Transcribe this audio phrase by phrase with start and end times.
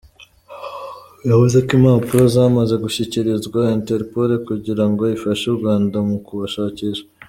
[1.29, 7.03] Yavuze ko impapuro zamaze gushyikirizwa Interpol kugira ngo ifashe u Rwanda mu kubashakisha.